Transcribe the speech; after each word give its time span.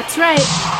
That's 0.00 0.16
right. 0.16 0.79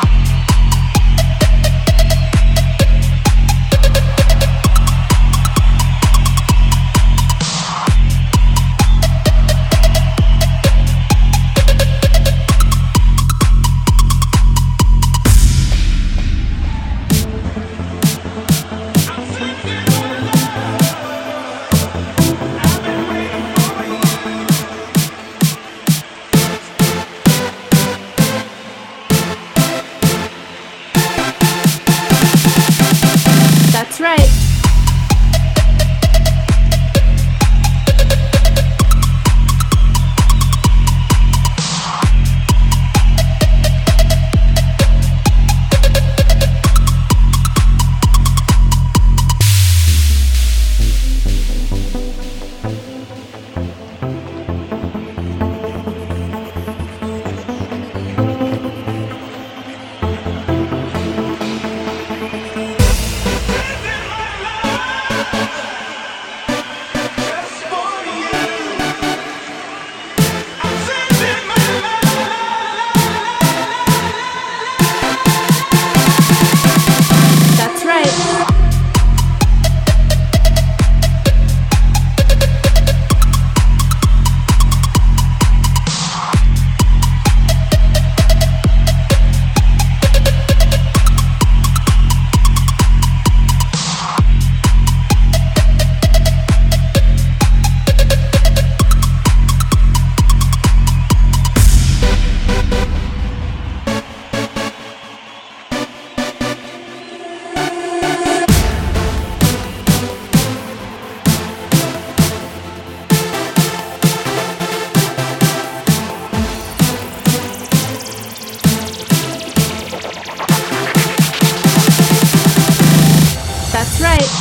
right. 124.01 124.40